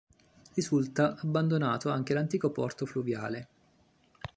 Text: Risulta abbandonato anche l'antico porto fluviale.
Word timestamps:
Risulta 0.55 1.15
abbandonato 1.19 1.91
anche 1.91 2.15
l'antico 2.15 2.49
porto 2.49 2.87
fluviale. 2.87 3.47